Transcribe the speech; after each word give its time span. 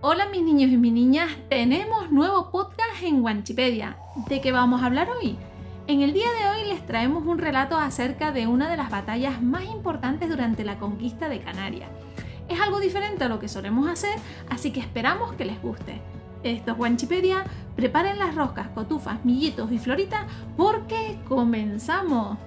Hola 0.00 0.28
mis 0.28 0.42
niños 0.42 0.70
y 0.70 0.76
mis 0.76 0.92
niñas, 0.92 1.28
tenemos 1.48 2.12
nuevo 2.12 2.52
podcast 2.52 3.02
en 3.02 3.20
Wanchipedia. 3.20 3.96
¿De 4.28 4.40
qué 4.40 4.52
vamos 4.52 4.80
a 4.80 4.86
hablar 4.86 5.08
hoy? 5.10 5.34
En 5.88 6.02
el 6.02 6.12
día 6.12 6.28
de 6.38 6.50
hoy 6.50 6.68
les 6.68 6.86
traemos 6.86 7.26
un 7.26 7.38
relato 7.38 7.76
acerca 7.76 8.30
de 8.30 8.46
una 8.46 8.70
de 8.70 8.76
las 8.76 8.90
batallas 8.90 9.42
más 9.42 9.64
importantes 9.64 10.28
durante 10.28 10.64
la 10.64 10.78
conquista 10.78 11.28
de 11.28 11.40
Canarias. 11.40 11.90
Es 12.48 12.60
algo 12.60 12.78
diferente 12.78 13.24
a 13.24 13.28
lo 13.28 13.40
que 13.40 13.48
solemos 13.48 13.88
hacer, 13.88 14.14
así 14.48 14.70
que 14.70 14.78
esperamos 14.78 15.32
que 15.32 15.46
les 15.46 15.60
guste. 15.60 16.00
Esto 16.44 16.70
es 16.70 16.78
Wanchipedia, 16.78 17.42
preparen 17.74 18.20
las 18.20 18.36
roscas, 18.36 18.68
cotufas, 18.68 19.24
millitos 19.24 19.72
y 19.72 19.78
floritas 19.78 20.26
porque 20.56 21.18
comenzamos. 21.26 22.38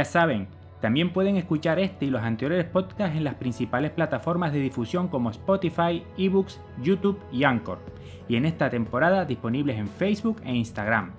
Ya 0.00 0.06
saben, 0.06 0.48
también 0.80 1.12
pueden 1.12 1.36
escuchar 1.36 1.78
este 1.78 2.06
y 2.06 2.10
los 2.10 2.22
anteriores 2.22 2.64
podcasts 2.64 3.14
en 3.14 3.22
las 3.22 3.34
principales 3.34 3.90
plataformas 3.90 4.50
de 4.50 4.58
difusión 4.58 5.08
como 5.08 5.28
Spotify, 5.28 6.02
eBooks, 6.16 6.58
YouTube 6.80 7.20
y 7.30 7.44
Anchor, 7.44 7.80
y 8.26 8.36
en 8.36 8.46
esta 8.46 8.70
temporada 8.70 9.26
disponibles 9.26 9.76
en 9.76 9.88
Facebook 9.88 10.40
e 10.42 10.54
Instagram. 10.54 11.10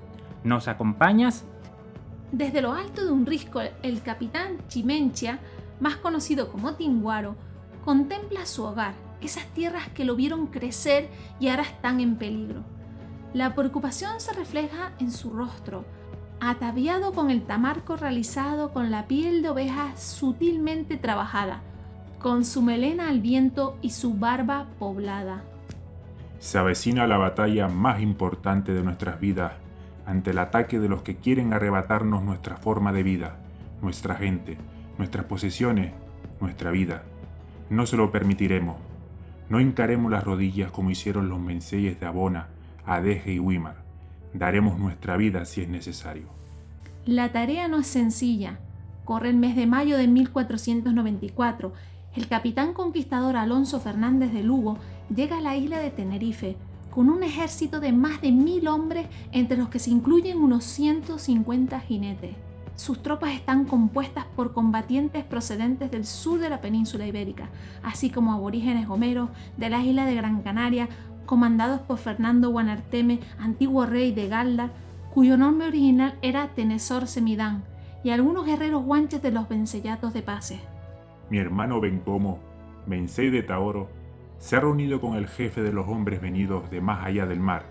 ¿Nos 0.44 0.68
acompañas? 0.68 1.46
Desde 2.32 2.64
lo 2.64 2.74
alto 2.74 3.06
de 3.06 3.12
un 3.12 3.28
risco, 3.28 3.62
el 3.84 4.02
capitán 4.02 4.58
Chimencha, 4.68 5.38
más 5.80 5.98
conocido 5.98 6.52
como 6.52 6.74
Tinguaro, 6.74 7.36
contempla 7.86 8.48
su 8.48 8.64
hogar, 8.64 8.96
esas 9.22 9.46
tierras 9.50 9.90
que 9.90 10.06
lo 10.06 10.16
vieron 10.16 10.48
crecer 10.48 11.08
y 11.40 11.50
ahora 11.50 11.62
están 11.62 12.00
en 12.00 12.16
peligro. 12.16 12.64
La 13.36 13.54
preocupación 13.54 14.20
se 14.20 14.34
refleja 14.34 14.94
en 14.98 15.12
su 15.12 15.30
rostro, 15.30 15.86
ataviado 16.42 17.14
con 17.14 17.30
el 17.30 17.44
tamarco 17.44 17.96
realizado 17.96 18.74
con 18.74 18.90
la 18.90 19.08
piel 19.08 19.44
de 19.44 19.50
oveja 19.50 19.96
sutilmente 19.96 20.98
trabajada, 20.98 21.62
con 22.20 22.46
su 22.46 22.64
melena 22.64 23.10
al 23.10 23.22
viento 23.22 23.78
y 23.84 23.92
su 23.92 24.16
barba 24.16 24.66
poblada. 24.80 25.44
Se 26.40 26.58
avecina 26.58 27.06
la 27.06 27.18
batalla 27.18 27.68
más 27.68 28.02
importante 28.02 28.74
de 28.74 28.82
nuestras 28.82 29.20
vidas 29.20 29.54
ante 30.08 30.32
el 30.32 30.40
ataque 30.40 30.80
de 30.80 30.90
los 30.90 31.04
que 31.04 31.18
quieren 31.18 31.54
arrebatarnos 31.54 32.24
nuestra 32.24 32.58
forma 32.58 32.92
de 32.92 33.04
vida, 33.04 33.38
nuestra 33.84 34.16
gente, 34.16 34.58
nuestras 34.98 35.26
posesiones, 35.26 35.94
nuestra 36.40 36.72
vida. 36.72 37.04
No 37.70 37.86
se 37.86 37.98
lo 37.98 38.12
permitiremos. 38.12 38.78
No 39.48 39.60
hincaremos 39.60 40.12
las 40.12 40.24
rodillas 40.24 40.72
como 40.72 40.90
hicieron 40.90 41.30
los 41.30 41.40
menseyes 41.40 42.00
de 42.00 42.08
Abona, 42.08 42.48
Adeje 42.84 43.34
y 43.34 43.40
Wimar 43.40 43.91
daremos 44.34 44.80
nuestra 44.80 45.18
vida 45.18 45.46
si 45.46 45.62
es 45.62 45.70
necesario. 45.70 46.28
La 47.06 47.32
tarea 47.32 47.68
no 47.68 47.80
es 47.80 47.88
sencilla. 47.88 48.60
Corre 49.06 49.30
el 49.30 49.38
mes 49.38 49.56
de 49.56 49.66
mayo 49.66 49.98
de 49.98 50.08
1494. 50.08 51.74
El 52.16 52.28
capitán 52.28 52.74
conquistador 52.74 53.36
Alonso 53.38 53.80
Fernández 53.80 54.32
de 54.34 54.44
Lugo 54.44 54.78
llega 55.14 55.38
a 55.38 55.42
la 55.42 55.56
isla 55.56 55.80
de 55.80 55.90
Tenerife 55.90 56.58
con 56.92 57.10
un 57.10 57.24
ejército 57.24 57.80
de 57.80 57.94
más 57.94 58.22
de 58.22 58.32
mil 58.32 58.68
hombres 58.68 59.08
entre 59.32 59.58
los 59.58 59.70
que 59.70 59.80
se 59.80 59.90
incluyen 59.90 60.38
unos 60.38 60.66
150 60.66 61.80
jinetes. 61.80 62.36
Sus 62.76 63.02
tropas 63.02 63.34
están 63.34 63.66
compuestas 63.66 64.26
por 64.36 64.54
combatientes 64.54 65.24
procedentes 65.24 65.92
del 65.92 66.06
sur 66.06 66.40
de 66.40 66.50
la 66.50 66.62
península 66.62 67.06
ibérica, 67.06 67.50
así 67.84 68.10
como 68.10 68.34
aborígenes 68.34 68.88
gomeros 68.88 69.30
de 69.58 69.70
la 69.70 69.84
isla 69.84 70.06
de 70.06 70.16
Gran 70.16 70.42
Canaria, 70.42 70.90
comandados 71.32 71.80
por 71.80 71.98
Fernando 71.98 72.50
Guanarteme, 72.50 73.22
antiguo 73.40 73.86
rey 73.86 74.12
de 74.12 74.28
Galdar, 74.28 74.72
cuyo 75.14 75.38
nombre 75.38 75.70
original 75.70 76.20
era 76.22 76.50
Tenesor 76.50 77.08
Semidán, 77.08 77.64
y 78.04 78.10
algunos 78.10 78.46
guerreros 78.46 78.84
guanches 78.84 79.22
de 79.22 79.32
los 79.32 79.48
vencellatos 79.48 80.14
de 80.14 80.24
Paces. 80.24 80.60
Mi 81.30 81.38
hermano 81.38 81.80
Bencomo, 81.80 82.40
Mencey 82.86 83.30
de 83.30 83.44
Taoro, 83.44 83.88
se 84.40 84.58
ha 84.58 84.60
reunido 84.60 85.00
con 85.00 85.16
el 85.16 85.30
jefe 85.30 85.62
de 85.62 85.72
los 85.72 85.88
hombres 85.88 86.20
venidos 86.20 86.70
de 86.70 86.82
más 86.82 87.06
allá 87.06 87.26
del 87.26 87.40
mar, 87.40 87.64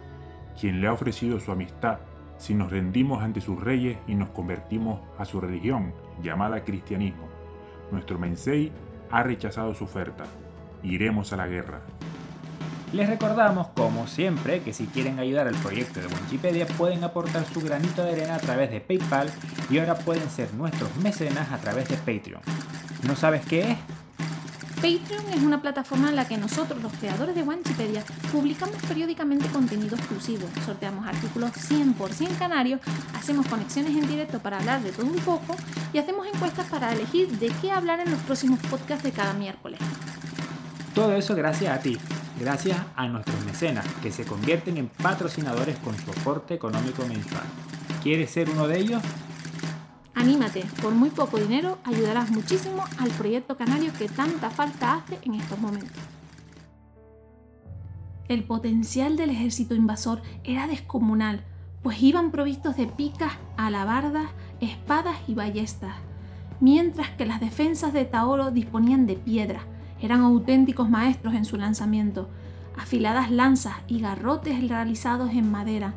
quien 0.59 0.81
le 0.81 0.87
ha 0.87 0.95
ofrecido 0.95 1.39
su 1.39 1.53
amistad 1.53 1.99
si 2.39 2.55
nos 2.55 2.71
rendimos 2.71 3.23
ante 3.23 3.43
sus 3.43 3.61
reyes 3.61 3.99
y 4.07 4.15
nos 4.15 4.31
convertimos 4.31 5.01
a 5.19 5.27
su 5.27 5.39
religión, 5.39 5.93
llamada 6.23 6.65
cristianismo. 6.65 7.29
Nuestro 7.93 8.19
Mencey 8.19 8.73
ha 9.11 9.23
rechazado 9.23 9.75
su 9.75 9.85
oferta. 9.85 10.25
Iremos 10.83 11.35
a 11.35 11.37
la 11.37 11.47
guerra. 11.47 11.83
Les 12.93 13.09
recordamos, 13.09 13.69
como 13.69 14.09
siempre, 14.09 14.63
que 14.63 14.73
si 14.73 14.87
quieren 14.87 15.21
ayudar 15.21 15.47
al 15.47 15.55
proyecto 15.55 16.01
de 16.01 16.09
Wikipedia 16.09 16.67
pueden 16.67 17.05
aportar 17.05 17.45
su 17.53 17.61
granito 17.61 18.03
de 18.03 18.13
arena 18.13 18.35
a 18.35 18.41
través 18.41 18.71
de 18.73 18.81
PayPal 18.81 19.31
y 19.71 19.79
ahora 19.79 19.95
pueden 19.97 20.29
ser 20.29 20.53
nuestros 20.55 20.95
mecenas 20.97 21.53
a 21.53 21.59
través 21.59 21.89
de 21.89 21.97
Patreon. 21.97 22.43
¿No 23.07 23.15
sabes 23.15 23.47
qué 23.47 23.71
es? 23.71 23.79
Patreon 24.77 25.29
es 25.33 25.43
una 25.43 25.63
plataforma 25.63 26.09
en 26.09 26.17
la 26.17 26.27
que 26.27 26.37
nosotros, 26.37 26.83
los 26.83 26.93
creadores 26.95 27.37
de 27.37 27.43
Wikipedia, 27.43 28.03
publicamos 28.33 28.77
periódicamente 28.89 29.47
contenido 29.49 29.95
exclusivo, 29.95 30.49
sorteamos 30.65 31.07
artículos 31.07 31.53
100% 31.53 32.39
canarios, 32.39 32.81
hacemos 33.15 33.47
conexiones 33.47 33.95
en 33.95 34.09
directo 34.09 34.41
para 34.41 34.59
hablar 34.59 34.83
de 34.83 34.91
todo 34.91 35.07
un 35.07 35.17
poco 35.17 35.55
y 35.93 35.99
hacemos 35.99 36.27
encuestas 36.27 36.67
para 36.69 36.93
elegir 36.93 37.29
de 37.39 37.53
qué 37.61 37.71
hablar 37.71 38.01
en 38.01 38.11
los 38.11 38.21
próximos 38.21 38.59
podcasts 38.71 39.05
de 39.05 39.13
cada 39.13 39.35
miércoles. 39.35 39.79
Todo 40.95 41.15
eso 41.15 41.37
gracias 41.37 41.79
a 41.79 41.81
ti, 41.81 41.99
gracias 42.41 42.79
a 42.97 43.07
nuestros 43.07 43.45
mecenas, 43.45 43.87
que 44.03 44.11
se 44.11 44.25
convierten 44.25 44.79
en 44.79 44.89
patrocinadores 44.89 45.79
con 45.79 45.97
su 45.97 46.11
aporte 46.11 46.55
económico 46.55 47.05
mensual. 47.07 47.45
¿Quieres 48.03 48.31
ser 48.31 48.49
uno 48.49 48.67
de 48.67 48.79
ellos? 48.79 49.03
Anímate, 50.15 50.65
por 50.83 50.93
muy 50.93 51.11
poco 51.11 51.39
dinero 51.39 51.79
ayudarás 51.85 52.31
muchísimo 52.31 52.85
al 52.99 53.11
proyecto 53.11 53.57
canario 53.57 53.93
que 53.99 54.09
tanta 54.09 54.51
falta 54.51 54.95
hace 54.95 55.19
en 55.23 55.35
estos 55.35 55.59
momentos. 55.59 56.03
El 58.29 58.45
potencial 58.45 59.17
del 59.17 59.31
ejército 59.31 59.75
invasor 59.75 60.23
era 60.45 60.67
descomunal, 60.67 61.45
pues 61.83 62.03
iban 62.03 62.31
provistos 62.31 62.77
de 62.77 62.87
picas, 62.87 63.33
alabardas, 63.57 64.31
espadas 64.61 65.17
y 65.27 65.35
ballestas, 65.35 65.95
mientras 66.61 67.11
que 67.11 67.27
las 67.27 67.41
defensas 67.41 67.93
de 67.93 68.05
Taoro 68.05 68.51
disponían 68.51 69.07
de 69.07 69.17
piedra, 69.17 69.63
eran 70.01 70.23
auténticos 70.23 70.89
maestros 70.89 71.35
en 71.35 71.45
su 71.45 71.57
lanzamiento, 71.57 72.29
afiladas 72.77 73.31
lanzas 73.31 73.75
y 73.87 74.01
garrotes 74.01 74.67
realizados 74.69 75.31
en 75.31 75.51
madera. 75.51 75.95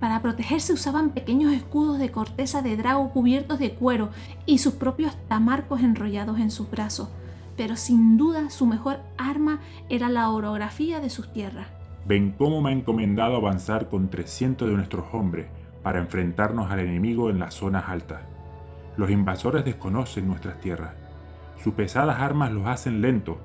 Para 0.00 0.20
protegerse 0.20 0.72
usaban 0.72 1.10
pequeños 1.10 1.52
escudos 1.52 1.98
de 1.98 2.10
corteza 2.10 2.60
de 2.62 2.76
drago 2.76 3.10
cubiertos 3.10 3.58
de 3.58 3.72
cuero 3.72 4.10
y 4.44 4.58
sus 4.58 4.74
propios 4.74 5.16
tamarcos 5.28 5.80
enrollados 5.80 6.38
en 6.38 6.50
sus 6.50 6.70
brazos, 6.70 7.08
pero 7.56 7.76
sin 7.76 8.18
duda 8.18 8.50
su 8.50 8.66
mejor 8.66 9.00
arma 9.16 9.60
era 9.88 10.08
la 10.08 10.30
orografía 10.30 11.00
de 11.00 11.08
sus 11.08 11.32
tierras. 11.32 11.68
Ven 12.06 12.34
cómo 12.36 12.60
me 12.60 12.70
ha 12.70 12.72
encomendado 12.72 13.36
avanzar 13.36 13.88
con 13.88 14.10
300 14.10 14.68
de 14.68 14.74
nuestros 14.74 15.06
hombres 15.12 15.46
para 15.82 15.98
enfrentarnos 15.98 16.70
al 16.70 16.80
enemigo 16.80 17.30
en 17.30 17.38
las 17.38 17.54
zonas 17.54 17.84
altas. 17.88 18.20
Los 18.96 19.10
invasores 19.10 19.64
desconocen 19.64 20.26
nuestras 20.26 20.60
tierras 20.60 21.05
sus 21.62 21.74
pesadas 21.74 22.20
armas 22.20 22.52
los 22.52 22.66
hacen 22.66 23.00
lentos, 23.00 23.36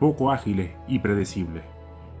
poco 0.00 0.30
ágiles 0.30 0.70
y 0.88 0.98
predecibles. 0.98 1.64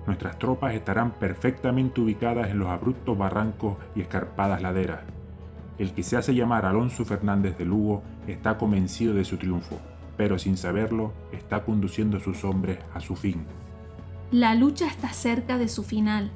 Nuestras 0.06 0.38
tropas 0.38 0.74
estarán 0.74 1.12
perfectamente 1.12 2.00
ubicadas 2.00 2.48
en 2.50 2.58
los 2.58 2.68
abruptos 2.68 3.18
barrancos 3.18 3.76
y 3.94 4.00
escarpadas 4.00 4.62
laderas. 4.62 5.00
El 5.78 5.92
que 5.92 6.02
se 6.02 6.16
hace 6.16 6.34
llamar 6.34 6.64
Alonso 6.64 7.04
Fernández 7.04 7.58
de 7.58 7.64
Lugo 7.64 8.02
está 8.26 8.56
convencido 8.56 9.14
de 9.14 9.24
su 9.24 9.36
triunfo, 9.36 9.78
pero 10.16 10.38
sin 10.38 10.56
saberlo 10.56 11.12
está 11.32 11.64
conduciendo 11.64 12.16
a 12.16 12.20
sus 12.20 12.44
hombres 12.44 12.78
a 12.94 13.00
su 13.00 13.16
fin. 13.16 13.44
La 14.30 14.54
lucha 14.54 14.86
está 14.86 15.08
cerca 15.08 15.58
de 15.58 15.68
su 15.68 15.82
final. 15.82 16.30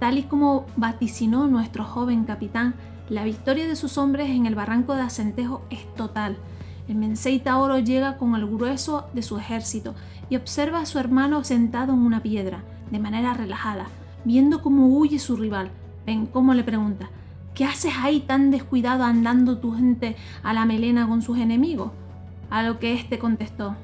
Tal 0.00 0.18
y 0.18 0.24
como 0.24 0.66
vaticinó 0.76 1.46
nuestro 1.46 1.84
joven 1.84 2.24
capitán, 2.24 2.74
la 3.08 3.24
victoria 3.24 3.68
de 3.68 3.76
sus 3.76 3.98
hombres 3.98 4.30
en 4.30 4.46
el 4.46 4.54
barranco 4.54 4.94
de 4.94 5.02
Acentejo 5.02 5.62
es 5.70 5.86
total 5.94 6.38
el 6.88 6.96
Mensei 6.96 7.38
Taoro 7.38 7.78
llega 7.78 8.16
con 8.16 8.34
el 8.34 8.46
grueso 8.46 9.08
de 9.12 9.22
su 9.22 9.38
ejército 9.38 9.94
y 10.28 10.36
observa 10.36 10.80
a 10.80 10.86
su 10.86 10.98
hermano 10.98 11.44
sentado 11.44 11.92
en 11.92 12.00
una 12.00 12.22
piedra, 12.22 12.64
de 12.90 12.98
manera 12.98 13.34
relajada, 13.34 13.86
viendo 14.24 14.62
cómo 14.62 14.88
huye 14.88 15.18
su 15.18 15.36
rival. 15.36 15.70
Ven 16.04 16.26
cómo 16.26 16.54
le 16.54 16.64
pregunta, 16.64 17.10
¿qué 17.54 17.64
haces 17.64 17.94
ahí 18.00 18.20
tan 18.20 18.50
descuidado 18.50 19.04
andando 19.04 19.58
tu 19.58 19.74
gente 19.74 20.16
a 20.42 20.52
la 20.52 20.64
melena 20.64 21.06
con 21.06 21.22
sus 21.22 21.38
enemigos? 21.38 21.92
A 22.50 22.62
lo 22.62 22.78
que 22.78 22.92
éste 22.92 23.18
contestó, 23.18 23.76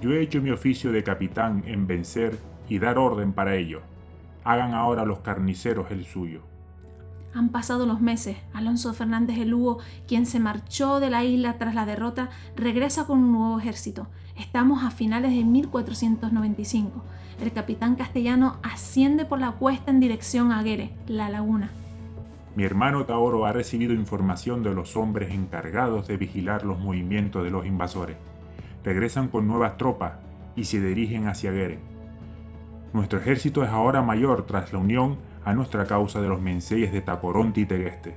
Yo 0.00 0.12
he 0.12 0.22
hecho 0.22 0.40
mi 0.40 0.50
oficio 0.50 0.92
de 0.92 1.02
capitán 1.02 1.64
en 1.66 1.86
vencer 1.86 2.38
y 2.68 2.78
dar 2.78 2.98
orden 2.98 3.32
para 3.32 3.56
ello. 3.56 3.82
Hagan 4.44 4.72
ahora 4.72 5.04
los 5.04 5.20
carniceros 5.20 5.90
el 5.90 6.04
suyo. 6.04 6.42
Han 7.38 7.50
pasado 7.50 7.86
los 7.86 8.00
meses. 8.00 8.36
Alonso 8.52 8.92
Fernández 8.92 9.38
de 9.38 9.44
Lugo, 9.44 9.78
quien 10.08 10.26
se 10.26 10.40
marchó 10.40 10.98
de 10.98 11.08
la 11.08 11.22
isla 11.22 11.56
tras 11.56 11.72
la 11.72 11.86
derrota, 11.86 12.30
regresa 12.56 13.06
con 13.06 13.20
un 13.20 13.30
nuevo 13.30 13.60
ejército. 13.60 14.08
Estamos 14.36 14.82
a 14.82 14.90
finales 14.90 15.30
de 15.30 15.44
1495. 15.44 17.00
El 17.40 17.52
capitán 17.52 17.94
castellano 17.94 18.56
asciende 18.64 19.24
por 19.24 19.38
la 19.38 19.52
cuesta 19.52 19.92
en 19.92 20.00
dirección 20.00 20.50
a 20.50 20.58
Aguere, 20.58 20.90
la 21.06 21.28
laguna. 21.28 21.70
Mi 22.56 22.64
hermano 22.64 23.04
Taoro 23.04 23.46
ha 23.46 23.52
recibido 23.52 23.94
información 23.94 24.64
de 24.64 24.74
los 24.74 24.96
hombres 24.96 25.32
encargados 25.32 26.08
de 26.08 26.16
vigilar 26.16 26.64
los 26.64 26.80
movimientos 26.80 27.44
de 27.44 27.50
los 27.50 27.66
invasores. 27.66 28.16
Regresan 28.82 29.28
con 29.28 29.46
nuevas 29.46 29.76
tropas 29.76 30.14
y 30.56 30.64
se 30.64 30.80
dirigen 30.80 31.28
hacia 31.28 31.50
Aguere. 31.50 31.78
Nuestro 32.92 33.20
ejército 33.20 33.62
es 33.62 33.70
ahora 33.70 34.02
mayor 34.02 34.44
tras 34.44 34.72
la 34.72 34.80
unión 34.80 35.27
a 35.44 35.54
nuestra 35.54 35.84
causa 35.86 36.20
de 36.20 36.28
los 36.28 36.40
menseyes 36.40 36.92
de 36.92 37.00
Tacoronte 37.00 37.60
y 37.60 37.66
Tegueste. 37.66 38.16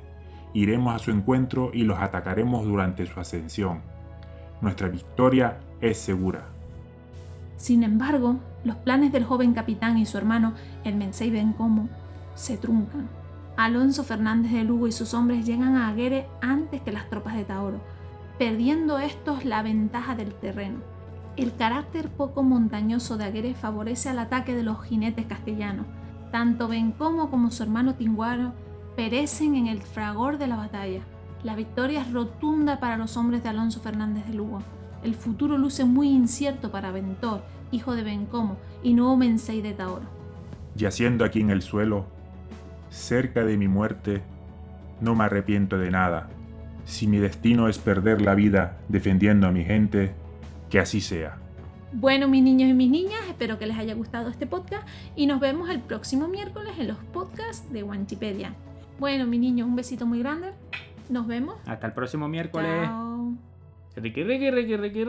Iremos 0.53 0.95
a 0.95 0.99
su 0.99 1.11
encuentro 1.11 1.71
y 1.73 1.83
los 1.83 1.99
atacaremos 1.99 2.65
durante 2.65 3.05
su 3.05 3.19
ascensión. 3.19 3.81
Nuestra 4.61 4.89
victoria 4.89 5.59
es 5.79 5.97
segura. 5.97 6.45
Sin 7.57 7.83
embargo, 7.83 8.37
los 8.63 8.75
planes 8.75 9.11
del 9.11 9.23
joven 9.23 9.53
capitán 9.53 9.97
y 9.97 10.05
su 10.05 10.17
hermano, 10.17 10.53
el 10.83 10.95
Mensei 10.95 11.29
Bencomo, 11.29 11.89
se 12.35 12.57
truncan. 12.57 13.07
Alonso 13.57 14.03
Fernández 14.03 14.51
de 14.51 14.63
Lugo 14.63 14.87
y 14.87 14.91
sus 14.91 15.13
hombres 15.13 15.45
llegan 15.45 15.75
a 15.75 15.89
Aguere 15.89 16.27
antes 16.41 16.81
que 16.81 16.91
las 16.91 17.09
tropas 17.09 17.35
de 17.35 17.43
Taoro, 17.43 17.79
perdiendo 18.37 18.97
estos 18.97 19.45
la 19.45 19.61
ventaja 19.61 20.15
del 20.15 20.33
terreno. 20.33 20.79
El 21.37 21.55
carácter 21.55 22.09
poco 22.09 22.43
montañoso 22.43 23.17
de 23.17 23.25
Aguere 23.25 23.53
favorece 23.53 24.09
al 24.09 24.19
ataque 24.19 24.55
de 24.55 24.63
los 24.63 24.83
jinetes 24.83 25.25
castellanos, 25.25 25.85
tanto 26.31 26.67
Bencomo 26.67 27.29
como 27.29 27.51
su 27.51 27.63
hermano 27.63 27.95
Tinguaro 27.95 28.53
perecen 28.95 29.55
en 29.55 29.67
el 29.67 29.81
fragor 29.81 30.37
de 30.37 30.47
la 30.47 30.55
batalla. 30.55 31.01
La 31.43 31.55
victoria 31.55 32.01
es 32.01 32.11
rotunda 32.11 32.79
para 32.79 32.97
los 32.97 33.17
hombres 33.17 33.43
de 33.43 33.49
Alonso 33.49 33.81
Fernández 33.81 34.25
de 34.27 34.33
Lugo. 34.33 34.59
El 35.03 35.15
futuro 35.15 35.57
luce 35.57 35.85
muy 35.85 36.09
incierto 36.09 36.71
para 36.71 36.91
Ventor, 36.91 37.41
hijo 37.71 37.95
de 37.95 38.03
Bencomo 38.03 38.57
y 38.83 38.93
nuevo 38.93 39.17
mensei 39.17 39.61
de 39.61 39.73
Taoro. 39.73 40.05
Yaciendo 40.75 41.25
aquí 41.25 41.41
en 41.41 41.49
el 41.49 41.61
suelo, 41.61 42.05
cerca 42.89 43.43
de 43.43 43.57
mi 43.57 43.67
muerte, 43.67 44.21
no 44.99 45.15
me 45.15 45.25
arrepiento 45.25 45.77
de 45.77 45.91
nada. 45.91 46.29
Si 46.85 47.07
mi 47.07 47.17
destino 47.17 47.67
es 47.67 47.77
perder 47.77 48.21
la 48.21 48.35
vida 48.35 48.77
defendiendo 48.87 49.47
a 49.47 49.51
mi 49.51 49.63
gente, 49.63 50.13
que 50.69 50.79
así 50.79 51.01
sea. 51.01 51.40
Bueno, 51.93 52.29
mis 52.29 52.41
niños 52.41 52.69
y 52.69 52.73
mis 52.73 52.89
niñas, 52.89 53.19
espero 53.27 53.59
que 53.59 53.65
les 53.65 53.77
haya 53.77 53.93
gustado 53.95 54.29
este 54.29 54.47
podcast 54.47 54.87
y 55.15 55.25
nos 55.25 55.41
vemos 55.41 55.69
el 55.69 55.81
próximo 55.81 56.29
miércoles 56.29 56.73
en 56.79 56.87
los 56.87 56.97
podcasts 56.97 57.71
de 57.71 57.83
Wanchipedia. 57.83 58.55
Bueno, 58.97 59.27
mis 59.27 59.41
niños, 59.41 59.67
un 59.67 59.75
besito 59.75 60.05
muy 60.05 60.19
grande. 60.19 60.51
Nos 61.09 61.27
vemos. 61.27 61.55
Hasta 61.65 61.87
el 61.87 61.93
próximo 61.93 62.29
miércoles. 62.29 62.85
Chao. 62.85 63.33
Riqui, 63.97 64.23
riqui, 64.23 64.51
riqui, 64.51 64.77
riqui, 64.77 65.05